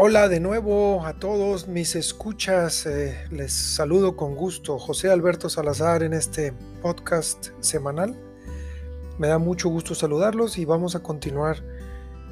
Hola 0.00 0.28
de 0.28 0.38
nuevo 0.38 1.04
a 1.04 1.18
todos 1.18 1.66
mis 1.66 1.96
escuchas. 1.96 2.86
Eh, 2.86 3.18
les 3.32 3.52
saludo 3.52 4.14
con 4.14 4.36
gusto. 4.36 4.78
José 4.78 5.10
Alberto 5.10 5.48
Salazar 5.48 6.04
en 6.04 6.12
este 6.12 6.52
podcast 6.80 7.48
semanal. 7.58 8.16
Me 9.18 9.26
da 9.26 9.38
mucho 9.38 9.68
gusto 9.68 9.96
saludarlos 9.96 10.56
y 10.56 10.64
vamos 10.64 10.94
a 10.94 11.02
continuar 11.02 11.64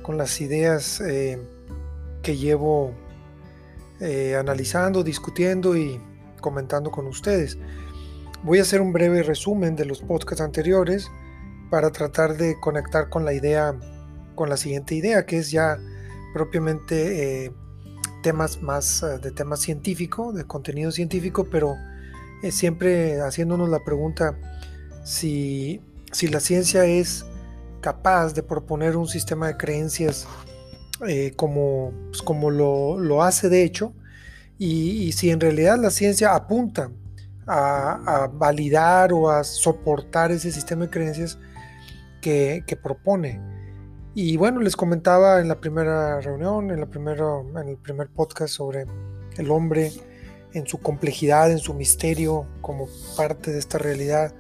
con 0.03 0.17
las 0.17 0.41
ideas 0.41 1.01
eh, 1.01 1.43
que 2.23 2.37
llevo 2.37 2.93
eh, 3.99 4.37
analizando, 4.37 5.03
discutiendo 5.03 5.77
y 5.77 6.01
comentando 6.41 6.93
con 6.93 7.09
ustedes. 7.09 7.59
Voy 8.45 8.61
a 8.61 8.63
hacer 8.63 8.81
un 8.81 8.93
breve 8.93 9.25
resumen 9.25 9.75
de 9.75 9.87
los 9.87 10.03
podcasts 10.03 10.41
anteriores 10.41 11.11
para 11.69 11.91
tratar 11.91 12.37
de 12.37 12.61
conectar 12.61 13.09
con 13.09 13.25
la 13.25 13.33
idea, 13.33 13.75
con 14.37 14.51
la 14.51 14.57
siguiente 14.57 14.95
idea, 14.95 15.27
que 15.27 15.39
es 15.39 15.51
ya 15.51 15.81
propiamente 16.33 17.47
eh, 17.47 17.53
temas 18.23 18.63
más 18.63 19.03
eh, 19.03 19.19
de 19.19 19.31
tema 19.31 19.57
científico, 19.57 20.33
de 20.33 20.45
contenido 20.45 20.91
científico, 20.91 21.49
pero 21.51 21.77
eh, 22.43 22.53
siempre 22.53 23.21
haciéndonos 23.21 23.69
la 23.69 23.85
pregunta 23.85 24.39
si, 25.05 25.81
si, 26.13 26.29
la 26.29 26.41
ciencia 26.41 26.85
es 26.85 27.25
capaz 27.81 28.35
de 28.35 28.43
proponer 28.43 28.97
un 28.97 29.07
sistema 29.07 29.49
de 29.49 29.57
creencias 29.57 30.27
como, 31.37 31.93
pues, 32.09 32.23
como 32.23 32.51
lo, 32.51 32.99
lo, 32.99 33.23
hace 33.23 33.51
de 33.51 33.63
hecho, 33.63 33.93
y, 34.59 35.13
si 35.13 35.31
en 35.31 35.41
realidad 35.41 35.79
la 35.79 35.91
ciencia 35.91 36.35
apunta 36.35 36.91
a, 37.47 38.25
a, 38.25 38.27
validar 38.29 39.13
o 39.13 39.29
a 39.31 39.45
soportar 39.45 40.33
ese 40.33 40.51
sistema 40.51 40.87
de 40.87 40.91
creencias 40.91 41.39
que, 42.23 42.65
que 42.67 42.77
propone. 42.77 43.56
Y 44.19 44.39
bueno, 44.39 44.61
les 44.61 44.77
comentaba 44.77 45.43
en 45.43 45.49
la 45.49 45.61
primera 45.61 46.23
reunión, 46.23 46.71
en, 46.71 46.79
en 46.79 47.69
el 47.69 47.77
primer 47.77 48.09
podcast 48.09 48.55
sobre 48.55 48.87
el 49.37 49.51
hombre 49.51 49.93
en 50.55 50.67
su 50.67 50.79
complejidad, 50.79 51.53
en 51.53 51.59
su 51.59 51.75
misterio, 51.75 52.47
como 52.63 52.89
parte 53.15 53.53
de 53.53 53.59
esta 53.59 53.77
realidad, 53.77 54.33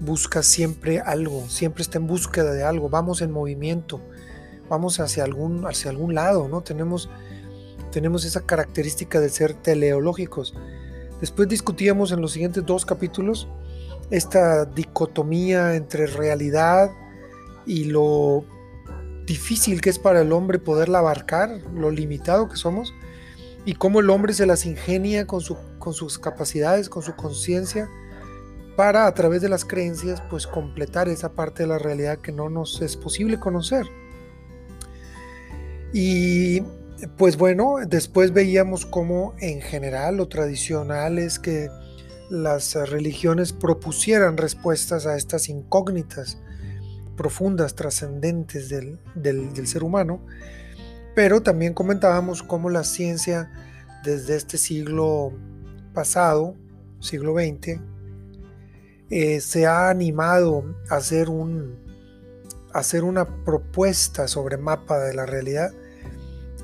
busca 0.00 0.42
siempre 0.42 1.00
algo, 1.00 1.46
siempre 1.50 1.82
está 1.82 1.98
en 1.98 2.06
búsqueda 2.06 2.54
de 2.54 2.64
algo, 2.64 2.88
vamos 2.88 3.20
en 3.20 3.30
movimiento, 3.30 4.00
vamos 4.70 5.00
hacia 5.00 5.22
algún, 5.22 5.66
hacia 5.66 5.90
algún 5.90 6.14
lado, 6.14 6.48
¿no? 6.48 6.62
Tenemos, 6.62 7.10
tenemos 7.92 8.24
esa 8.24 8.40
característica 8.40 9.20
de 9.20 9.28
ser 9.28 9.52
teleológicos. 9.52 10.54
Después 11.20 11.46
discutíamos 11.46 12.10
en 12.12 12.22
los 12.22 12.32
siguientes 12.32 12.64
dos 12.64 12.86
capítulos 12.86 13.48
esta 14.10 14.64
dicotomía 14.64 15.76
entre 15.76 16.06
realidad 16.06 16.90
y 17.66 17.84
lo 17.84 18.46
difícil 19.30 19.80
que 19.80 19.90
es 19.90 20.00
para 20.00 20.22
el 20.22 20.32
hombre 20.32 20.58
poderla 20.58 20.98
abarcar, 20.98 21.60
lo 21.72 21.92
limitado 21.92 22.48
que 22.48 22.56
somos, 22.56 22.92
y 23.64 23.74
cómo 23.74 24.00
el 24.00 24.10
hombre 24.10 24.34
se 24.34 24.44
las 24.44 24.66
ingenia 24.66 25.24
con, 25.28 25.40
su, 25.40 25.56
con 25.78 25.94
sus 25.94 26.18
capacidades, 26.18 26.88
con 26.88 27.04
su 27.04 27.14
conciencia, 27.14 27.88
para 28.76 29.06
a 29.06 29.14
través 29.14 29.40
de 29.40 29.48
las 29.48 29.64
creencias, 29.64 30.20
pues 30.30 30.48
completar 30.48 31.08
esa 31.08 31.32
parte 31.34 31.62
de 31.62 31.68
la 31.68 31.78
realidad 31.78 32.18
que 32.18 32.32
no 32.32 32.50
nos 32.50 32.82
es 32.82 32.96
posible 32.96 33.38
conocer. 33.38 33.86
Y 35.92 36.62
pues 37.16 37.36
bueno, 37.36 37.76
después 37.86 38.32
veíamos 38.32 38.84
cómo 38.84 39.36
en 39.38 39.60
general 39.60 40.16
lo 40.16 40.26
tradicional 40.26 41.20
es 41.20 41.38
que 41.38 41.68
las 42.30 42.74
religiones 42.74 43.52
propusieran 43.52 44.36
respuestas 44.36 45.06
a 45.06 45.16
estas 45.16 45.48
incógnitas 45.48 46.38
profundas, 47.20 47.74
trascendentes 47.74 48.70
del, 48.70 49.66
ser 49.66 49.84
humano, 49.84 50.24
pero 51.14 51.42
también 51.42 51.74
comentábamos 51.74 52.42
cómo 52.42 52.70
la 52.70 52.82
ciencia 52.82 53.50
desde 54.02 54.36
este 54.36 54.56
siglo 54.56 55.30
pasado, 55.92 56.54
siglo 56.98 57.34
XX, 57.34 57.78
eh, 59.10 59.42
se 59.42 59.66
ha 59.66 59.90
animado 59.90 60.64
a 60.88 60.96
hacer, 60.96 61.28
un, 61.28 61.76
hacer 62.72 63.04
una 63.04 63.26
propuesta 63.44 64.26
sobre 64.26 64.56
mapa 64.56 64.98
de 65.00 65.12
la 65.12 65.26
realidad 65.26 65.74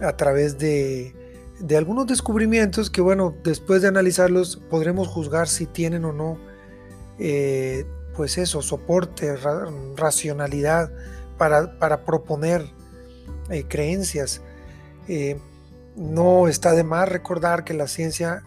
a 0.00 0.16
través 0.16 0.56
de, 0.56 1.14
de 1.60 1.76
algunos 1.76 2.06
descubrimientos 2.06 2.88
que, 2.88 3.02
bueno, 3.02 3.34
después 3.44 3.82
de 3.82 3.88
analizarlos 3.88 4.56
podremos 4.70 5.06
juzgar 5.06 5.48
si 5.48 5.66
tienen 5.66 6.06
o 6.06 6.14
no 6.14 6.38
eh, 7.18 7.84
pues 8.16 8.38
eso, 8.38 8.62
soporte, 8.62 9.36
racionalidad 9.96 10.90
para, 11.36 12.04
proponer 12.04 12.66
eh, 13.50 13.64
creencias. 13.68 14.40
Eh, 15.06 15.38
no 15.96 16.48
está 16.48 16.72
de 16.72 16.82
más 16.82 17.08
recordar 17.08 17.64
que 17.64 17.74
la 17.74 17.86
ciencia, 17.86 18.42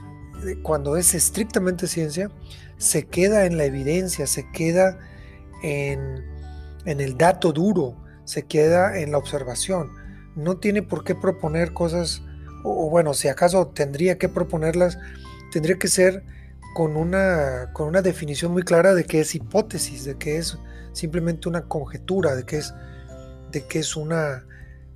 eh, 0.45 0.57
cuando 0.63 0.97
es 0.97 1.13
estrictamente 1.13 1.87
ciencia, 1.87 2.31
se 2.77 3.05
queda 3.07 3.45
en 3.45 3.57
la 3.57 3.65
evidencia, 3.65 4.25
se 4.25 4.49
queda 4.51 4.97
en, 5.61 6.25
en 6.85 6.99
el 6.99 7.17
dato 7.17 7.51
duro, 7.53 7.95
se 8.25 8.43
queda 8.43 8.99
en 8.99 9.11
la 9.11 9.19
observación. 9.19 9.91
No 10.35 10.57
tiene 10.57 10.81
por 10.81 11.03
qué 11.03 11.13
proponer 11.13 11.73
cosas, 11.73 12.23
o 12.63 12.89
bueno, 12.89 13.13
si 13.13 13.27
acaso 13.27 13.67
tendría 13.67 14.17
que 14.17 14.29
proponerlas, 14.29 14.97
tendría 15.51 15.77
que 15.77 15.87
ser 15.87 16.23
con 16.73 16.95
una, 16.95 17.71
con 17.73 17.87
una 17.87 18.01
definición 18.01 18.51
muy 18.51 18.63
clara 18.63 18.93
de 18.93 19.05
qué 19.05 19.21
es 19.21 19.35
hipótesis, 19.35 20.05
de 20.05 20.17
qué 20.17 20.37
es 20.37 20.57
simplemente 20.93 21.49
una 21.49 21.67
conjetura, 21.67 22.35
de 22.35 22.43
qué 22.45 22.57
es, 22.57 22.73
de 23.51 23.65
qué 23.65 23.79
es 23.79 23.95
una, 23.95 24.45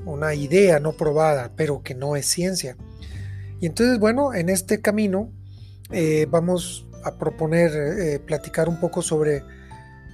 una 0.06 0.34
idea 0.35 0.79
no 0.79 0.94
probada, 0.94 1.51
pero 1.56 1.81
que 1.84 1.95
no 1.95 2.16
es 2.16 2.25
ciencia. 2.25 2.78
Y 3.59 3.66
entonces, 3.66 4.00
bueno, 4.00 4.34
en 4.34 4.50
este 4.50 4.81
camino 4.81 5.31
eh, 5.91 6.28
vamos 6.29 6.88
a 7.03 7.17
proponer 7.17 7.72
eh, 7.75 8.19
platicar 8.19 8.69
un 8.69 8.79
poco 8.79 9.01
sobre, 9.01 9.44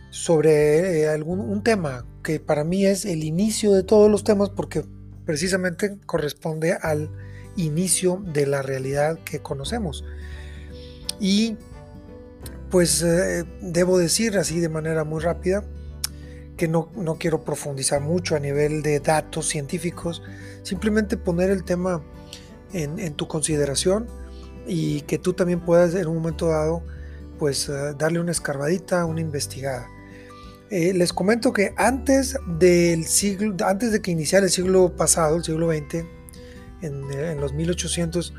sobre 0.10 1.02
eh, 1.02 1.08
algún, 1.08 1.40
un 1.40 1.64
tema 1.64 2.06
que 2.24 2.40
para 2.40 2.64
mí 2.64 2.86
es 2.86 3.06
el 3.06 3.24
inicio 3.24 3.74
de 3.74 3.84
todos 3.84 4.10
los 4.10 4.24
temas 4.24 4.50
porque 4.50 4.84
precisamente 5.26 5.98
corresponde 6.06 6.74
al 6.74 7.12
inicio 7.56 8.24
de 8.34 8.48
la 8.48 8.62
realidad 8.62 9.20
que 9.24 9.40
conocemos. 9.40 10.04
Y 11.20 11.58
pues 12.70 13.02
eh, 13.02 13.46
debo 13.62 13.98
decir 13.98 14.38
así 14.38 14.60
de 14.60 14.70
manera 14.70 15.04
muy 15.04 15.22
rápida 15.22 15.64
que 16.56 16.68
no, 16.68 16.90
quiero 17.18 17.46
profundizar 17.46 18.02
mucho 18.02 18.36
a 18.36 18.40
nivel 18.40 18.82
de 18.84 19.00
datos 19.00 19.48
científicos, 19.48 20.22
simplemente 20.62 21.16
poner 21.16 21.50
el 21.52 21.64
tema 21.64 22.04
en, 22.74 23.14
tu 23.14 23.30
consideración 23.30 24.08
y 24.68 25.02
que 25.02 25.18
tú 25.18 25.32
también 25.32 25.62
puedas 25.62 25.96
en 25.96 26.08
un 26.08 26.16
momento 26.16 26.50
dado 26.50 26.84
pues 27.40 27.70
eh, 27.70 27.94
darle 27.98 28.20
una 28.20 28.32
escarbadita, 28.32 29.06
una 29.06 29.22
investigada. 29.22 29.88
Eh, 30.70 30.94
les 30.94 31.14
comento 31.14 31.54
que 31.54 31.74
antes 31.78 32.38
del 32.60 33.06
siglo, 33.06 33.56
antes 33.66 33.94
de 33.94 34.02
que 34.02 34.12
iniciara 34.12 34.46
el 34.46 34.52
siglo 34.52 34.94
pasado, 34.98 35.38
el 35.38 35.44
siglo 35.46 35.72
XX, 35.72 36.04
en, 36.82 37.12
en 37.12 37.40
los 37.40 37.54
1800, 37.54 38.34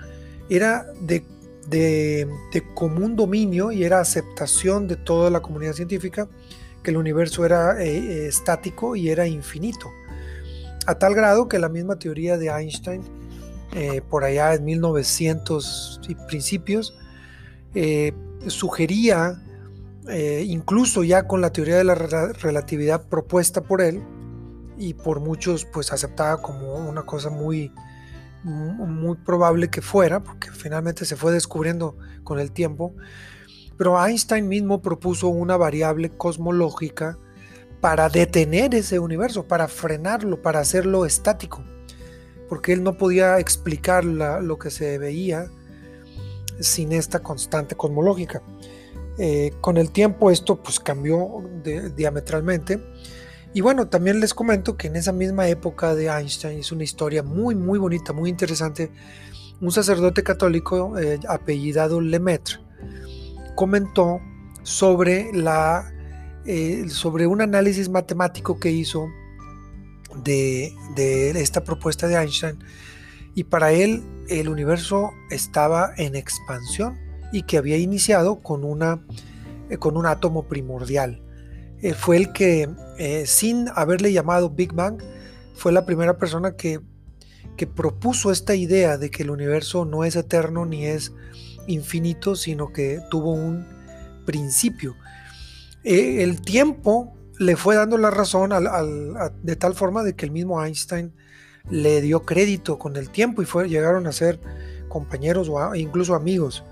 era 0.51 0.87
de 1.01 1.25
de, 1.69 2.29
común 2.75 3.17
dominio 3.17 3.73
y 3.73 3.85
era 3.85 4.01
aceptación 4.01 4.89
de 4.89 4.97
toda 4.97 5.31
la 5.31 5.41
comunidad 5.41 5.75
científica 5.75 6.29
que 6.83 6.91
el 6.91 6.97
universo 6.97 7.45
era 7.45 7.83
eh, 7.83 7.99
eh, 7.99 8.27
estático 8.29 8.97
y 8.97 9.11
era 9.11 9.27
infinito. 9.27 9.91
A 10.87 10.99
tal 10.99 11.15
grado 11.15 11.49
que 11.49 11.59
la 11.59 11.69
misma 11.69 11.99
teoría 11.99 12.39
de 12.39 12.49
Einstein, 12.49 13.03
eh, 13.75 14.01
por 14.09 14.25
allá 14.25 14.55
en 14.55 14.65
1900 14.65 16.01
y 16.09 16.15
principios, 16.15 16.97
sugería, 18.49 19.41
incluso 20.43 21.05
ya 21.05 21.29
con 21.29 21.41
la 21.41 21.53
teoría 21.53 21.77
de 21.77 21.85
la 21.85 21.95
relatividad 21.95 23.07
propuesta 23.07 23.61
por 23.61 23.81
él 23.81 24.03
y 24.77 24.95
por 24.95 25.21
muchos 25.21 25.67
pues 25.67 25.93
aceptada 25.93 26.39
como 26.39 26.75
una 26.75 27.03
cosa 27.03 27.31
muy, 27.31 27.71
muy 28.43 29.17
probable 29.17 29.69
que 29.69 29.83
fuera, 29.83 30.21
porque 30.21 30.51
finalmente 30.51 31.05
se 31.05 31.17
fue 31.17 31.33
descubriendo 31.33 31.97
con 32.25 32.39
el 32.39 32.53
tiempo, 32.53 32.95
pero 33.77 34.03
Einstein 34.05 34.49
mismo 34.49 34.83
propuso 34.83 35.29
una 35.29 35.57
variable 35.57 36.11
cosmológica 36.11 37.19
para 37.81 38.09
detener 38.09 38.75
ese 38.75 38.99
universo, 38.99 39.47
para 39.47 39.69
frenarlo, 39.69 40.43
para 40.43 40.61
hacerlo 40.61 41.07
estático, 41.07 41.63
porque 42.49 42.73
él 42.73 42.83
no 42.83 42.97
podía 42.97 43.39
explicar 43.39 44.05
lo 44.05 44.59
que 44.59 44.71
se 44.71 44.99
veía 44.99 45.47
sin 46.61 46.93
esta 46.93 47.21
constante 47.21 47.75
cosmológica. 47.75 48.43
Eh, 49.19 49.53
con 49.61 49.77
el 49.77 49.91
tiempo 49.91 50.31
esto 50.31 50.63
pues 50.63 50.81
cambió 50.81 51.43
diametralmente 51.95 52.81
y 53.53 53.63
bueno, 53.63 53.89
también 53.89 54.21
les 54.21 54.33
comento 54.33 54.77
que 54.77 54.87
en 54.87 54.97
esa 54.97 55.13
misma 55.13 55.49
época 55.49 55.95
de 55.95 56.07
Einstein 56.07 56.61
es 56.61 56.71
una 56.71 56.85
historia 56.85 57.23
muy, 57.23 57.57
muy 57.57 57.79
bonita, 57.79 58.13
muy 58.13 58.31
interesante. 58.31 58.93
Un 59.61 59.73
sacerdote 59.73 60.23
católico 60.23 60.97
eh, 60.99 61.19
apellidado 61.29 62.01
Lemaitre 62.01 62.59
comentó 63.57 64.21
sobre, 64.63 65.33
la, 65.33 65.93
eh, 66.47 66.89
sobre 66.89 67.27
un 67.27 67.41
análisis 67.41 67.89
matemático 67.89 68.61
que 68.61 68.71
hizo 68.71 69.09
de, 70.25 70.73
esta 71.35 71.65
propuesta 71.65 72.07
de 72.07 72.17
Einstein 72.17 72.59
y 73.35 73.45
para 73.45 73.73
él 73.73 74.03
el 74.29 74.49
universo 74.49 75.11
estaba 75.31 75.93
en 75.97 76.15
expansión 76.15 76.99
y 77.33 77.43
que 77.43 77.59
había 77.59 77.77
iniciado 77.77 78.41
con, 78.41 78.65
una, 78.65 79.05
eh, 79.71 79.77
con 79.77 79.97
un 79.97 80.07
átomo 80.07 80.45
primordial. 80.45 81.21
Eh, 81.83 81.95
fue 81.95 82.17
el 82.17 82.33
que, 82.33 82.69
eh, 82.99 83.25
sin 83.27 83.69
haberle 83.75 84.13
llamado 84.13 84.51
Big 84.51 84.73
Bang, 84.73 85.03
fue 85.55 85.73
la 85.73 85.87
primera 85.87 86.19
persona 86.19 86.57
que, 86.57 86.81
que 87.57 87.67
propuso 87.67 88.31
esta 88.31 88.55
idea 88.55 88.99
de 88.99 89.11
que 89.11 89.23
el 89.23 89.31
universo 89.31 89.85
no 89.85 90.05
es 90.05 90.17
eterno 90.17 90.67
ni 90.67 90.87
es 90.87 91.13
infinito, 91.67 92.37
sino 92.37 92.73
que 92.73 93.01
tuvo 93.11 93.33
un 93.33 93.67
principio. 94.25 94.97
el 95.83 96.43
tiempo 96.43 97.15
le 97.39 97.57
fue 97.57 97.75
dando 97.75 97.97
la 97.97 98.11
razón 98.11 98.51
de 99.43 99.57
tal 99.57 99.75
forma 99.75 100.03
de 100.03 100.15
que 100.15 100.27
el 100.27 100.31
mismo 100.31 100.63
Einstein 100.63 101.13
le 101.71 102.03
dio 102.03 102.27
crédito 102.27 102.79
con 102.79 102.97
el 102.97 103.09
tiempo 103.09 103.43
y 103.43 103.69
llegaron 103.69 104.07
a 104.07 104.13
ser 104.13 104.41
compañeros 104.89 105.49
o 105.49 105.75
incluso 105.75 106.15
amigos. 106.15 106.65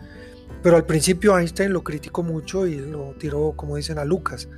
Pero 0.63 0.77
al 0.77 0.85
principio 0.85 1.39
Einstein 1.39 1.73
lo 1.73 1.83
criticó 1.83 2.23
mucho 2.23 2.67
y 2.67 2.77
lo 2.77 3.15
tiró, 3.19 3.55
como 3.57 3.77
dicen, 3.77 3.99
a 3.99 4.05
Lucas. 4.05 4.49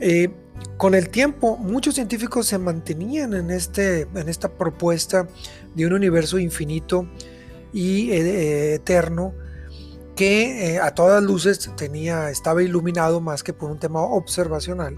Eh, 0.00 0.30
con 0.76 0.94
el 0.94 1.10
tiempo, 1.10 1.56
muchos 1.58 1.94
científicos 1.94 2.46
se 2.46 2.58
mantenían 2.58 3.34
en, 3.34 3.50
este, 3.50 4.02
en 4.14 4.28
esta 4.28 4.48
propuesta 4.48 5.28
de 5.74 5.86
un 5.86 5.92
universo 5.92 6.38
infinito 6.38 7.06
y 7.72 8.10
eh, 8.10 8.74
eterno 8.74 9.34
que 10.16 10.74
eh, 10.74 10.80
a 10.80 10.94
todas 10.94 11.22
luces 11.22 11.70
tenía, 11.76 12.30
estaba 12.30 12.62
iluminado 12.62 13.20
más 13.20 13.42
que 13.42 13.52
por 13.52 13.70
un 13.70 13.78
tema 13.78 14.00
observacional, 14.00 14.96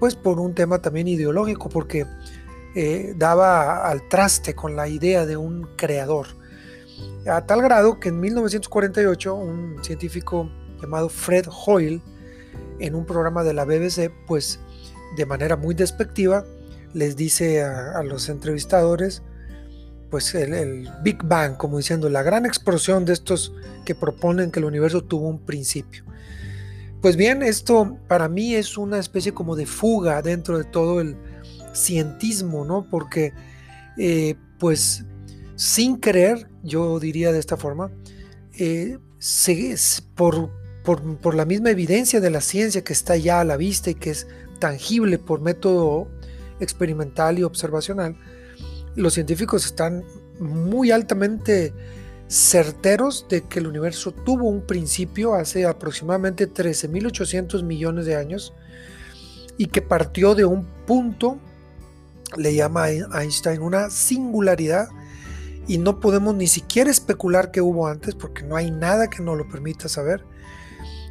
pues 0.00 0.16
por 0.16 0.40
un 0.40 0.54
tema 0.54 0.80
también 0.80 1.08
ideológico, 1.08 1.68
porque 1.68 2.06
daba 3.14 3.88
al 3.88 4.08
traste 4.08 4.56
con 4.56 4.74
la 4.74 4.88
idea 4.88 5.26
de 5.26 5.36
un 5.36 5.68
creador. 5.76 6.26
A 7.24 7.46
tal 7.46 7.62
grado 7.62 8.00
que 8.00 8.08
en 8.08 8.18
1948 8.18 9.32
un 9.32 9.76
científico 9.84 10.50
llamado 10.82 11.08
Fred 11.08 11.46
Hoyle 11.48 12.02
en 12.78 12.94
un 12.94 13.06
programa 13.06 13.44
de 13.44 13.54
la 13.54 13.64
BBC, 13.64 14.10
pues 14.26 14.60
de 15.16 15.26
manera 15.26 15.56
muy 15.56 15.74
despectiva, 15.74 16.44
les 16.92 17.16
dice 17.16 17.62
a, 17.62 18.02
los 18.02 18.28
entrevistadores, 18.28 19.22
pues 20.10 20.34
el, 20.34 20.88
Big 21.02 21.22
Bang, 21.24 21.56
como 21.56 21.78
diciendo, 21.78 22.08
la 22.08 22.22
gran 22.22 22.46
explosión 22.46 23.04
de 23.04 23.12
estos 23.12 23.52
que 23.84 23.94
proponen 23.94 24.50
que 24.50 24.60
el 24.60 24.64
universo 24.64 25.02
tuvo 25.02 25.28
un 25.28 25.40
principio. 25.40 26.04
Pues 27.02 27.16
bien, 27.16 27.42
esto 27.42 27.98
para 28.08 28.28
mí 28.28 28.54
es 28.54 28.78
una 28.78 28.98
especie 28.98 29.34
como 29.34 29.56
de 29.56 29.66
fuga 29.66 30.22
dentro 30.22 30.56
de 30.56 30.64
todo 30.64 31.00
el 31.00 31.16
cientismo, 31.74 32.64
¿no? 32.64 32.88
Porque, 32.88 33.32
eh, 33.98 34.36
pues, 34.58 35.04
sin 35.56 35.96
creer, 35.96 36.48
yo 36.62 36.98
diría 37.00 37.32
de 37.32 37.40
esta 37.40 37.56
forma, 37.56 37.90
eh, 38.58 38.98
por, 40.14 40.50
por, 40.84 41.34
la 41.34 41.46
misma 41.46 41.70
evidencia 41.70 42.20
de 42.20 42.30
la 42.30 42.42
ciencia 42.42 42.84
que 42.84 42.92
está 42.92 43.16
ya 43.16 43.40
a 43.40 43.44
la 43.44 43.56
vista 43.56 43.90
y 43.90 43.94
que 43.94 44.10
es 44.10 44.26
tangible 44.58 45.18
por 45.18 45.40
método 45.40 46.08
experimental 46.60 47.38
y 47.38 47.42
observacional, 47.42 48.16
los 48.94 49.14
científicos 49.14 49.64
están 49.64 50.04
muy 50.38 50.90
altamente 50.90 51.72
certeros 52.28 53.26
de 53.28 53.42
que 53.42 53.60
el 53.60 53.66
universo 53.66 54.12
tuvo 54.12 54.48
un 54.48 54.66
principio 54.66 55.34
hace 55.34 55.64
aproximadamente 55.64 56.52
13.800 56.52 57.62
millones 57.62 58.04
de 58.04 58.16
años 58.16 58.52
y 59.56 59.66
que 59.66 59.80
partió 59.80 60.34
de 60.34 60.44
un 60.44 60.66
punto, 60.86 61.38
le 62.36 62.54
llama 62.54 62.88
Einstein, 62.90 63.62
una 63.62 63.88
singularidad 63.88 64.88
y 65.66 65.78
no 65.78 65.98
podemos 66.00 66.34
ni 66.34 66.46
siquiera 66.46 66.90
especular 66.90 67.50
qué 67.50 67.62
hubo 67.62 67.86
antes 67.86 68.14
porque 68.14 68.42
no 68.42 68.56
hay 68.56 68.70
nada 68.70 69.08
que 69.08 69.22
nos 69.22 69.38
lo 69.38 69.48
permita 69.48 69.88
saber 69.88 70.24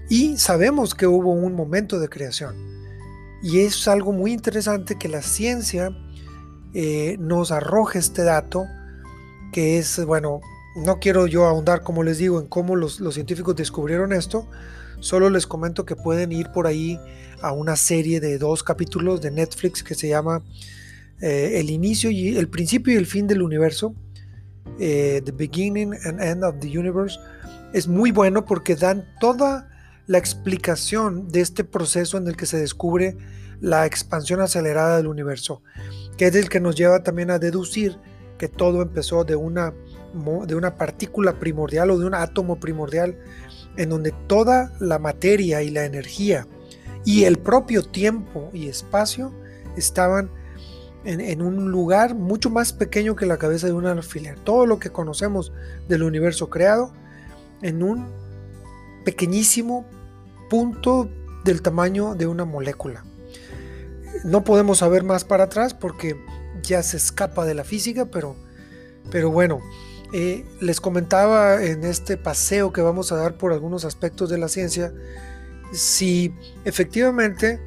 y 0.09 0.37
sabemos 0.37 0.95
que 0.95 1.07
hubo 1.07 1.31
un 1.31 1.55
momento 1.55 1.99
de 1.99 2.09
creación. 2.09 2.55
Y 3.41 3.59
es 3.59 3.87
algo 3.87 4.11
muy 4.11 4.31
interesante 4.31 4.97
que 4.97 5.09
la 5.09 5.21
ciencia 5.21 5.95
eh, 6.73 7.17
nos 7.19 7.51
arroje 7.51 7.99
este 7.99 8.23
dato, 8.23 8.65
que 9.51 9.77
es, 9.77 10.03
bueno, 10.05 10.41
no 10.75 10.99
quiero 10.99 11.27
yo 11.27 11.45
ahondar, 11.45 11.83
como 11.83 12.03
les 12.03 12.17
digo, 12.17 12.39
en 12.39 12.47
cómo 12.47 12.75
los, 12.75 13.01
científicos 13.13 13.55
descubrieron 13.55 14.13
esto, 14.13 14.47
solo 14.99 15.29
les 15.29 15.45
comento 15.45 15.85
que 15.85 15.95
pueden 15.95 16.31
ir 16.31 16.51
por 16.51 16.67
ahí 16.67 16.99
a 17.41 17.51
una 17.51 17.75
serie 17.75 18.19
de 18.19 18.37
dos 18.37 18.63
capítulos 18.63 19.21
de 19.21 19.29
Netflix 19.31 19.83
que 19.83 19.95
se 19.95 20.07
llama 20.07 20.41
eh, 21.21 21.59
El 21.59 21.69
inicio 21.69 22.09
y 22.09 22.37
el 22.37 22.47
principio 22.47 22.93
y 22.93 22.97
el 22.97 23.05
fin 23.05 23.27
del 23.27 23.41
universo, 23.41 23.93
eh, 24.79 25.21
The 25.23 25.31
Beginning 25.31 25.93
and 26.05 26.21
End 26.21 26.43
of 26.43 26.55
the 26.59 26.67
Universe. 26.79 27.19
Es 27.73 27.87
muy 27.87 28.11
bueno 28.11 28.45
porque 28.45 28.75
dan 28.75 29.05
toda 29.19 29.69
la 30.07 30.17
explicación 30.17 31.29
de 31.29 31.41
este 31.41 31.63
proceso 31.63 32.17
en 32.17 32.27
el 32.27 32.35
que 32.35 32.45
se 32.45 32.57
descubre 32.57 33.17
la 33.61 33.85
expansión 33.85 34.41
acelerada 34.41 34.97
del 34.97 35.07
universo, 35.07 35.61
que 36.17 36.27
es 36.27 36.35
el 36.35 36.49
que 36.49 36.59
nos 36.59 36.75
lleva 36.75 37.03
también 37.03 37.31
a 37.31 37.39
deducir 37.39 37.97
que 38.37 38.49
todo 38.49 38.81
empezó 38.81 39.23
de 39.23 39.35
una, 39.35 39.73
de 40.45 40.55
una 40.55 40.75
partícula 40.75 41.39
primordial 41.39 41.91
o 41.91 41.97
de 41.97 42.05
un 42.05 42.13
átomo 42.13 42.59
primordial, 42.59 43.17
en 43.77 43.89
donde 43.89 44.13
toda 44.27 44.73
la 44.79 44.99
materia 44.99 45.61
y 45.61 45.69
la 45.69 45.85
energía 45.85 46.45
y 47.05 47.23
el 47.23 47.37
propio 47.37 47.83
tiempo 47.83 48.49
y 48.53 48.67
espacio 48.67 49.33
estaban 49.77 50.29
en, 51.05 51.19
en, 51.19 51.41
un 51.41 51.71
lugar 51.71 52.15
mucho 52.15 52.49
más 52.49 52.71
pequeño 52.71 53.15
que 53.15 53.25
la 53.25 53.37
cabeza 53.37 53.67
de 53.67 53.73
un 53.73 53.85
alfiler. 53.85 54.39
Todo 54.39 54.65
lo 54.65 54.79
que 54.79 54.89
conocemos 54.89 55.51
del 55.89 56.03
universo 56.03 56.49
creado 56.49 56.93
en 57.61 57.83
un 57.83 58.22
pequeñísimo 59.03 59.85
punto 60.49 61.09
del 61.43 61.61
tamaño 61.61 62.15
de 62.15 62.27
una 62.27 62.45
molécula. 62.45 63.03
No 64.23 64.43
podemos 64.43 64.79
saber 64.79 65.03
más 65.03 65.23
para 65.23 65.45
atrás 65.45 65.73
porque 65.73 66.15
ya 66.61 66.81
se 66.83 66.97
escapa 66.97 67.45
de 67.45 67.53
la 67.53 67.63
física, 67.63 68.05
pero, 68.05 68.35
pero 69.11 69.31
bueno, 69.31 69.59
eh, 70.13 70.45
les 70.61 70.79
comentaba 70.79 71.63
en 71.63 71.83
este 71.83 72.17
paseo 72.17 72.71
que 72.71 72.81
vamos 72.81 73.11
a 73.11 73.15
dar 73.15 73.37
por 73.37 73.51
algunos 73.51 73.83
aspectos 73.83 74.29
de 74.29 74.37
la 74.37 74.47
ciencia, 74.47 74.93
si 75.73 76.33
efectivamente 76.65 77.59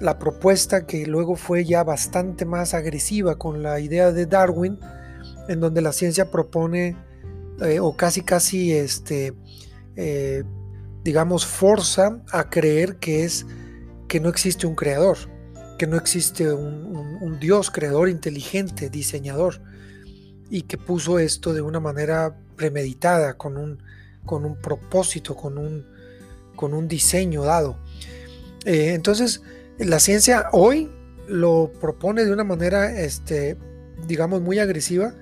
la 0.00 0.18
propuesta 0.18 0.84
que 0.84 1.06
luego 1.06 1.36
fue 1.36 1.64
ya 1.64 1.84
bastante 1.84 2.44
más 2.44 2.74
agresiva 2.74 3.36
con 3.36 3.62
la 3.62 3.78
idea 3.78 4.10
de 4.10 4.26
Darwin, 4.26 4.78
en 5.48 5.60
donde 5.60 5.80
la 5.80 5.92
ciencia 5.92 6.30
propone 6.30 6.96
eh, 7.60 7.78
o 7.78 7.96
casi 7.96 8.22
casi 8.22 8.72
este, 8.72 9.34
eh, 9.94 10.42
digamos, 11.04 11.46
forza 11.46 12.22
a 12.30 12.48
creer 12.48 12.96
que 12.96 13.24
es 13.24 13.46
que 14.08 14.20
no 14.20 14.28
existe 14.28 14.66
un 14.66 14.74
creador, 14.74 15.18
que 15.78 15.86
no 15.86 15.96
existe 15.96 16.52
un, 16.52 17.38
Dios 17.40 17.70
creador 17.70 18.08
inteligente, 18.08 18.88
diseñador, 18.88 19.60
y 20.50 20.62
que 20.62 20.78
puso 20.78 21.18
esto 21.18 21.54
de 21.54 21.60
una 21.60 21.80
manera 21.80 22.36
premeditada, 22.56 23.34
con 23.34 23.56
un, 23.56 23.82
con 24.24 24.44
un 24.44 24.56
propósito, 24.56 25.34
con 25.34 25.58
un, 25.58 25.86
con 26.54 26.74
un 26.74 26.86
diseño 26.88 27.42
dado. 27.42 27.78
Eh, 28.64 28.92
entonces, 28.94 29.42
la 29.78 29.98
ciencia 29.98 30.50
hoy 30.52 30.90
lo 31.26 31.72
propone 31.80 32.24
de 32.24 32.32
una 32.32 32.44
manera, 32.44 33.00
este, 33.00 33.56
digamos, 34.06 34.40
muy 34.40 34.58
agresiva, 34.58 35.14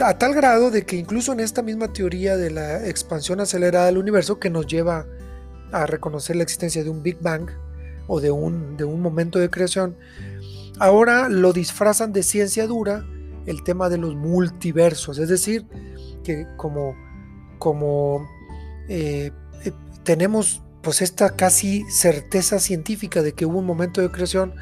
a 0.00 0.18
tal 0.18 0.34
grado 0.34 0.70
de 0.70 0.84
que 0.84 0.96
incluso 0.96 1.32
en 1.32 1.40
esta 1.40 1.62
misma 1.62 1.92
teoría 1.92 2.36
de 2.36 2.50
la 2.50 2.86
expansión 2.86 3.40
acelerada 3.40 3.86
del 3.86 3.98
universo 3.98 4.38
que 4.38 4.50
nos 4.50 4.66
lleva 4.66 5.06
a 5.72 5.86
reconocer 5.86 6.36
la 6.36 6.42
existencia 6.42 6.82
de 6.82 6.90
un 6.90 7.02
Big 7.02 7.18
Bang 7.20 7.50
o 8.06 8.20
de 8.20 8.30
un, 8.30 8.76
de 8.76 8.84
un 8.84 9.00
momento 9.00 9.38
de 9.38 9.50
creación, 9.50 9.96
ahora 10.78 11.28
lo 11.28 11.52
disfrazan 11.52 12.12
de 12.12 12.22
ciencia 12.22 12.66
dura 12.66 13.04
el 13.46 13.62
tema 13.64 13.88
de 13.88 13.98
los 13.98 14.14
multiversos, 14.14 15.18
es 15.18 15.28
decir, 15.28 15.66
que 16.24 16.46
como, 16.56 16.96
como 17.58 18.26
eh, 18.88 19.30
eh, 19.64 19.72
tenemos 20.02 20.62
pues 20.82 21.02
esta 21.02 21.30
casi 21.30 21.84
certeza 21.90 22.60
científica 22.60 23.22
de 23.22 23.32
que 23.32 23.46
hubo 23.46 23.58
un 23.58 23.66
momento 23.66 24.00
de 24.00 24.10
creación, 24.10 24.54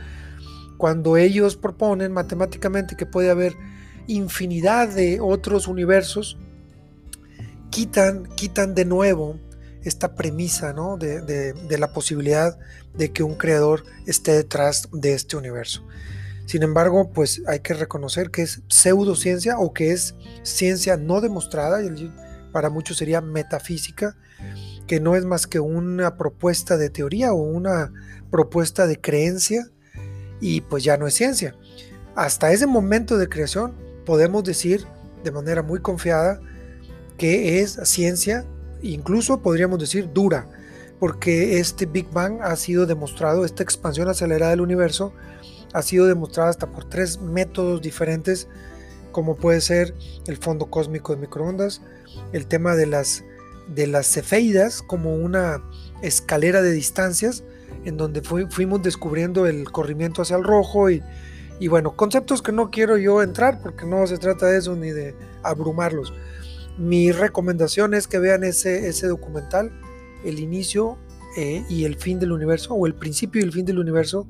cuando 0.78 1.16
ellos 1.16 1.56
proponen 1.56 2.12
matemáticamente 2.12 2.97
que 2.97 3.06
puede 3.06 3.30
haber 3.30 3.54
infinidad 4.06 4.88
de 4.88 5.20
otros 5.20 5.68
universos, 5.68 6.38
quitan, 7.70 8.26
quitan 8.37 8.75
de 8.75 8.84
nuevo 8.84 9.38
esta 9.84 10.14
premisa 10.14 10.73
¿no? 10.73 10.96
de, 10.96 11.20
de, 11.20 11.78
la 11.78 11.92
posibilidad 11.92 12.58
de 12.94 13.12
que 13.12 13.23
un 13.23 13.34
creador 13.34 13.84
esté 14.06 14.32
detrás 14.32 14.88
de 14.92 15.12
este 15.12 15.37
universo. 15.37 15.84
Sin 16.46 16.62
embargo, 16.62 17.11
pues 17.12 17.42
hay 17.46 17.61
que 17.61 17.75
reconocer 17.75 18.30
que 18.30 18.42
es 18.42 18.62
pseudociencia 18.68 19.58
o 19.58 19.73
que 19.73 19.92
es 19.92 20.14
ciencia 20.42 20.96
no 20.96 21.20
demostrada, 21.20 21.80
para 22.52 22.70
muchos 22.70 22.99
sería 22.99 23.20
metafísica, 23.20 24.16
que 24.87 25.00
no 25.00 25.16
es 25.16 25.25
más 25.25 25.46
que 25.46 25.61
una 25.61 26.16
propuesta 26.16 26.76
de 26.76 26.90
teoría 26.90 27.32
o 27.32 27.42
una 27.42 27.92
propuesta 28.30 28.87
de 28.87 29.00
creencia 29.00 29.68
y 30.40 30.61
pues 30.61 30.84
ya 30.84 30.96
no 30.96 31.06
es 31.06 31.14
ciencia. 31.14 31.56
Hasta 32.14 32.52
ese 32.52 32.66
momento 32.66 33.16
de 33.16 33.28
creación 33.28 33.75
podemos 34.04 34.44
decir 34.44 34.87
de 35.23 35.30
manera 35.30 35.62
muy 35.62 35.80
confiada 35.80 36.40
que 37.16 37.61
es 37.61 37.78
ciencia, 37.84 38.44
incluso 38.82 39.40
podríamos 39.40 39.78
decir 39.78 40.11
dura, 40.12 40.49
porque 40.99 41.58
este 41.58 41.87
Big 41.87 42.11
Bang 42.11 42.40
ha 42.42 42.54
sido 42.56 42.87
demostrado, 42.87 43.44
esta 43.44 43.62
expansión 43.62 44.08
acelerada 44.08 44.50
del 44.50 44.61
universo 44.61 45.12
ha 45.73 45.82
sido 45.82 46.06
demostrada 46.06 46.50
hasta 46.50 46.70
por 46.70 46.84
tres 46.84 47.20
métodos 47.20 47.82
diferentes, 47.82 48.49
como 49.12 49.37
puede 49.37 49.61
ser 49.61 49.94
el 50.26 50.37
fondo 50.37 50.66
cósmico 50.66 51.14
de 51.14 51.20
microondas, 51.20 51.82
el 52.32 52.46
tema 52.46 52.76
de 52.76 52.87
las, 52.87 53.25
de 53.68 53.87
las 53.87 54.06
cefeidas 54.06 54.82
como 54.82 55.14
una 55.14 55.62
escalera 56.02 56.62
de 56.62 56.73
distancias, 56.73 57.44
en 57.84 57.96
donde 57.96 58.23
fuimos 58.23 58.82
descubriendo 58.82 59.46
el 59.46 59.70
corrimiento 59.70 60.23
hacia 60.23 60.37
el 60.37 60.44
rojo 60.44 60.90
y, 60.90 61.02
y 61.61 61.68
bueno, 61.68 61.96
conceptos 61.96 62.42
que 62.42 62.52
no 62.52 62.70
quiero 62.70 62.96
yo 62.96 63.23
entrar 63.23 63.61
porque 63.62 63.87
no 63.87 64.06
se 64.06 64.18
trata 64.18 64.46
de 64.46 64.58
eso 64.58 64.75
ni 64.75 64.90
de 64.90 65.14
abrumarlos. 65.42 66.12
Mi 66.76 67.12
recomendación 67.12 67.94
es 67.94 68.08
que 68.08 68.18
vean 68.18 68.42
ese, 68.42 68.88
ese 68.88 69.06
documental, 69.06 69.70
el 70.25 70.40
inicio 70.40 70.99
eh, 71.37 71.64
y 71.68 71.84
el 71.84 71.96
fin 71.96 72.18
del 72.18 72.32
universo, 72.32 72.75
o 72.75 72.87
el 72.87 72.94
principio 72.94 73.40
y 73.40 73.44
el 73.44 73.52
fin 73.52 73.64
del 73.64 73.78
universo, 73.78 74.26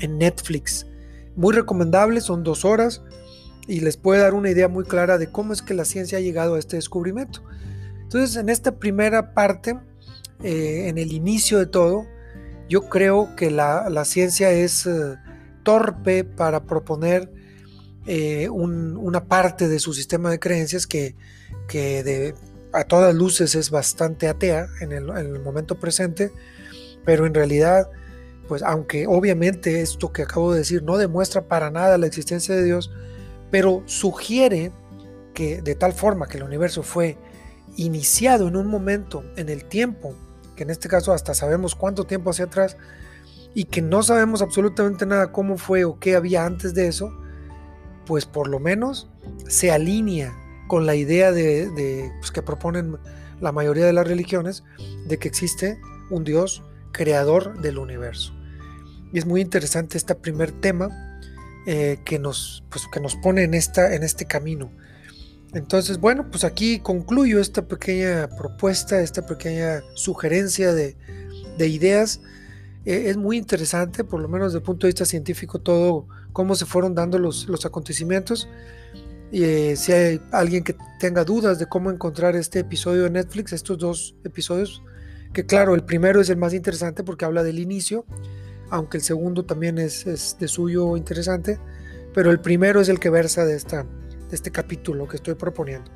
en 0.00 0.18
Netflix. 0.18 0.86
Muy 1.36 1.54
recomendable, 1.54 2.20
son 2.20 2.42
dos 2.42 2.64
horas 2.64 3.02
y 3.68 3.80
les 3.80 3.96
puede 3.96 4.20
dar 4.20 4.34
una 4.34 4.50
idea 4.50 4.68
muy 4.68 4.84
clara 4.84 5.18
de 5.18 5.30
cómo 5.30 5.52
es 5.52 5.62
que 5.62 5.74
la 5.74 5.84
ciencia 5.84 6.18
ha 6.18 6.20
llegado 6.20 6.56
a 6.56 6.58
este 6.58 6.76
descubrimiento. 6.76 7.42
Entonces, 8.02 8.36
en 8.36 8.48
esta 8.48 8.76
primera 8.76 9.34
parte, 9.34 9.78
eh, 10.42 10.88
en 10.88 10.98
el 10.98 11.12
inicio 11.12 11.58
de 11.58 11.66
todo, 11.66 12.06
yo 12.68 12.88
creo 12.88 13.36
que 13.36 13.50
la, 13.50 14.04
ciencia 14.04 14.50
es 14.50 14.86
eh, 14.86 15.16
torpe 15.62 16.24
para 16.24 16.64
proponer 16.64 17.30
una 18.50 19.24
parte 19.24 19.68
de 19.68 19.78
su 19.78 19.92
sistema 19.92 20.30
de 20.30 20.40
creencias 20.40 20.86
que 20.86 21.14
a 22.72 22.84
todas 22.84 23.14
luces 23.14 23.54
es 23.54 23.70
bastante 23.70 24.28
atea 24.28 24.68
en 24.80 24.92
el, 24.92 25.10
en 25.10 25.34
el, 25.34 25.40
momento 25.40 25.78
presente, 25.78 26.32
pero 27.04 27.26
en 27.26 27.34
realidad, 27.34 27.90
pues 28.48 28.62
aunque 28.62 29.06
obviamente 29.06 29.80
esto 29.80 30.12
que 30.12 30.22
acabo 30.22 30.52
de 30.52 30.58
decir 30.58 30.82
no 30.82 30.96
demuestra 30.96 31.42
para 31.42 31.70
nada 31.70 31.98
la 31.98 32.06
existencia 32.06 32.54
de 32.54 32.64
Dios, 32.64 32.90
pero 33.50 33.82
sugiere 33.86 34.72
que 35.34 35.62
de 35.62 35.74
tal 35.74 35.92
forma 35.92 36.28
que 36.28 36.38
el 36.38 36.44
universo 36.44 36.82
fue 36.82 37.18
iniciado 37.76 38.48
en 38.48 38.56
un 38.56 38.66
momento 38.66 39.24
en 39.36 39.48
el 39.48 39.64
tiempo, 39.64 40.14
que 40.56 40.62
en 40.62 40.70
este 40.70 40.88
caso 40.88 41.12
hasta 41.12 41.34
sabemos 41.34 41.74
cuánto 41.74 42.04
tiempo 42.04 42.30
hacia 42.30 42.44
atrás, 42.46 42.76
y 43.54 43.64
que 43.64 43.82
no 43.82 44.02
sabemos 44.02 44.42
absolutamente 44.42 45.06
nada 45.06 45.32
cómo 45.32 45.58
fue 45.58 45.84
o 45.84 45.98
qué 45.98 46.16
había 46.16 46.44
antes 46.44 46.74
de 46.74 46.86
eso, 46.86 47.12
pues 48.06 48.26
por 48.26 48.48
lo 48.48 48.58
menos 48.58 49.08
se 49.48 49.70
alinea 49.70 50.34
con 50.68 50.86
la 50.86 50.94
idea 50.94 51.32
de, 51.32 52.12
pues, 52.20 52.30
que 52.30 52.42
proponen 52.42 52.96
la 53.40 53.52
mayoría 53.52 53.86
de 53.86 53.92
las 53.92 54.06
religiones 54.06 54.62
de 55.06 55.18
que 55.18 55.28
existe 55.28 55.80
un 56.10 56.24
Dios 56.24 56.62
creador 56.92 57.60
del 57.60 57.78
universo. 57.78 58.32
Y 59.12 59.18
es 59.18 59.26
muy 59.26 59.40
interesante 59.40 59.98
este 59.98 60.14
primer 60.14 60.52
tema 60.52 60.88
eh, 61.66 61.98
que, 62.04 62.18
nos, 62.18 62.62
pues, 62.70 62.84
que 62.92 63.00
nos 63.00 63.16
pone 63.16 63.42
en, 63.42 63.54
esta, 63.54 63.94
en 63.94 64.02
este 64.02 64.26
camino. 64.26 64.70
Entonces, 65.52 65.98
bueno, 65.98 66.30
pues 66.30 66.44
aquí 66.44 66.78
concluyo 66.78 67.40
esta 67.40 67.66
pequeña 67.66 68.28
propuesta, 68.28 69.00
esta 69.00 69.26
pequeña 69.26 69.82
sugerencia 69.94 70.72
de, 70.72 70.96
ideas. 71.58 72.20
Eh, 72.84 73.10
es 73.10 73.16
muy 73.16 73.36
interesante, 73.36 74.04
por 74.04 74.20
lo 74.20 74.28
menos 74.28 74.48
desde 74.48 74.58
el 74.58 74.64
punto 74.64 74.86
de 74.86 74.92
vista 74.92 75.04
científico, 75.04 75.58
todo 75.58 76.06
cómo 76.32 76.54
se 76.54 76.66
fueron 76.66 76.94
dando 76.94 77.18
los, 77.18 77.48
los 77.48 77.66
acontecimientos. 77.66 78.48
Y 79.32 79.44
eh, 79.44 79.76
si 79.76 79.92
hay 79.92 80.20
alguien 80.32 80.64
que 80.64 80.74
tenga 80.98 81.24
dudas 81.24 81.58
de 81.58 81.66
cómo 81.66 81.90
encontrar 81.90 82.34
este 82.34 82.60
episodio 82.60 83.04
de 83.04 83.10
Netflix, 83.10 83.52
estos 83.52 83.78
dos 83.78 84.16
episodios, 84.24 84.82
que 85.32 85.46
claro, 85.46 85.74
el 85.74 85.84
primero 85.84 86.20
es 86.20 86.30
el 86.30 86.36
más 86.36 86.52
interesante 86.52 87.04
porque 87.04 87.24
habla 87.24 87.44
del 87.44 87.60
inicio, 87.60 88.04
aunque 88.70 88.98
el 88.98 89.04
segundo 89.04 89.44
también 89.44 89.78
es, 89.78 90.36
de 90.38 90.48
suyo 90.48 90.96
interesante, 90.96 91.60
pero 92.12 92.30
el 92.30 92.40
primero 92.40 92.80
es 92.80 92.88
el 92.88 92.98
que 92.98 93.10
versa 93.10 93.44
de, 93.44 93.54
esta, 93.54 93.84
de 93.84 94.34
este 94.34 94.50
capítulo 94.50 95.06
que 95.06 95.16
estoy 95.16 95.34
proponiendo. 95.34 95.90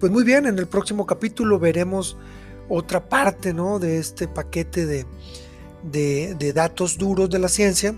Pues 0.00 0.10
muy 0.10 0.24
bien, 0.24 0.46
en 0.46 0.58
el 0.58 0.66
próximo 0.66 1.06
capítulo 1.06 1.60
veremos 1.60 2.16
otra 2.68 3.08
parte 3.08 3.52
¿no? 3.52 3.78
de 3.78 3.98
este 3.98 4.28
paquete 4.28 4.86
de, 4.86 5.06
de, 5.84 6.52
datos 6.52 6.98
duros 6.98 7.30
de 7.30 7.38
la 7.38 7.48
ciencia 7.48 7.94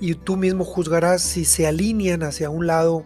y 0.00 0.14
tú 0.14 0.36
mismo 0.36 0.64
juzgarás 0.64 1.22
si 1.22 1.44
se 1.44 1.66
alinean 1.66 2.22
hacia 2.22 2.50
un 2.50 2.66
lado 2.66 3.04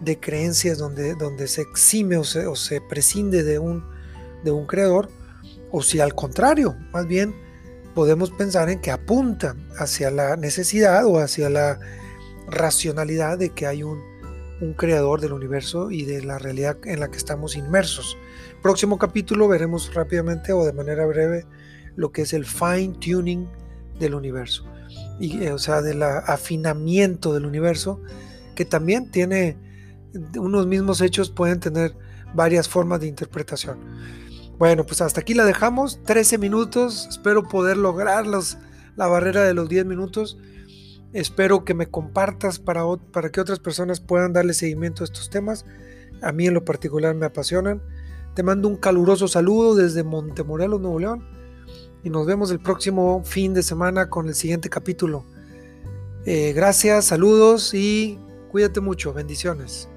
de 0.00 0.20
creencias 0.20 0.78
donde, 0.78 1.14
donde 1.14 1.48
se 1.48 1.62
exime 1.62 2.16
o 2.18 2.24
se, 2.24 2.46
o 2.46 2.54
se 2.54 2.80
prescinde 2.80 3.42
de 3.42 3.58
un, 3.58 3.84
de 4.44 4.50
un 4.50 4.66
creador, 4.66 5.08
o 5.70 5.82
si 5.82 6.00
al 6.00 6.14
contrario, 6.14 6.76
más 6.92 7.06
bien 7.06 7.34
podemos 7.94 8.30
pensar 8.30 8.68
en 8.68 8.80
que 8.80 8.90
apunta 8.90 9.56
hacia 9.78 10.10
la 10.10 10.36
necesidad 10.36 11.06
o 11.06 11.18
hacia 11.18 11.48
la 11.48 11.80
racionalidad 12.46 13.38
de 13.38 13.50
que 13.50 13.66
hay 13.66 13.82
un, 13.82 14.00
un 14.60 14.72
creador 14.72 15.20
del 15.20 15.32
universo 15.32 15.90
y 15.90 16.04
de 16.04 16.22
la 16.22 16.38
realidad 16.38 16.78
en 16.84 17.00
la 17.00 17.10
que 17.10 17.18
estamos 17.18 17.56
inmersos. 17.56 18.16
Próximo 18.62 18.98
capítulo 18.98 19.48
veremos 19.48 19.92
rápidamente 19.94 20.52
o 20.52 20.64
de 20.64 20.72
manera 20.72 21.06
breve 21.06 21.46
lo 21.94 22.12
que 22.12 22.22
es 22.22 22.32
el 22.32 22.44
fine 22.44 22.94
tuning 22.98 23.48
del 23.98 24.14
universo 24.14 24.64
y, 25.18 25.42
eh, 25.42 25.52
o 25.52 25.58
sea, 25.58 25.82
del 25.82 26.02
afinamiento 26.02 27.32
del 27.34 27.46
universo, 27.46 28.00
que 28.54 28.64
también 28.64 29.10
tiene 29.10 29.56
unos 30.38 30.66
mismos 30.66 31.00
hechos, 31.00 31.30
pueden 31.30 31.60
tener 31.60 31.96
varias 32.34 32.68
formas 32.68 33.00
de 33.00 33.06
interpretación. 33.06 33.78
Bueno, 34.58 34.86
pues 34.86 35.00
hasta 35.02 35.20
aquí 35.20 35.34
la 35.34 35.44
dejamos, 35.44 36.02
13 36.04 36.38
minutos, 36.38 37.06
espero 37.10 37.46
poder 37.48 37.76
lograr 37.76 38.26
la 38.26 39.06
barrera 39.06 39.42
de 39.42 39.52
los 39.52 39.68
10 39.68 39.84
minutos. 39.84 40.38
Espero 41.16 41.64
que 41.64 41.72
me 41.72 41.86
compartas 41.86 42.58
para, 42.58 42.82
para 43.10 43.30
que 43.30 43.40
otras 43.40 43.58
personas 43.58 44.00
puedan 44.00 44.34
darle 44.34 44.52
seguimiento 44.52 45.02
a 45.02 45.06
estos 45.06 45.30
temas. 45.30 45.64
A 46.20 46.30
mí 46.30 46.46
en 46.46 46.52
lo 46.52 46.62
particular 46.62 47.14
me 47.14 47.24
apasionan. 47.24 47.82
Te 48.34 48.42
mando 48.42 48.68
un 48.68 48.76
caluroso 48.76 49.26
saludo 49.26 49.74
desde 49.74 50.04
Montemorelos, 50.04 50.78
Nuevo 50.78 50.98
León 50.98 51.24
y 52.04 52.10
nos 52.10 52.26
vemos 52.26 52.50
el 52.50 52.60
próximo 52.60 53.22
fin 53.24 53.54
de 53.54 53.62
semana 53.62 54.10
con 54.10 54.28
el 54.28 54.34
siguiente 54.34 54.68
capítulo. 54.68 55.24
Eh, 56.26 56.52
gracias, 56.54 57.06
saludos 57.06 57.72
y 57.72 58.18
cuídate 58.50 58.80
mucho. 58.80 59.14
Bendiciones. 59.14 59.88